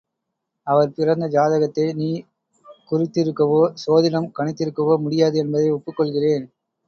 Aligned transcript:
அவர் 0.67 0.93
பிறந்த 0.93 1.25
ஜாதகத்தை 1.27 1.93
நீ 1.93 2.07
குறித்திருக்கவோ, 2.91 3.61
சோதிடம் 3.83 4.31
கணித்திருக்கவோ 4.39 4.95
முடியாது 4.97 5.37
என்பதை 5.37 5.69
ஒப்புக் 5.69 5.95
கொள்கிறேன். 5.95 6.45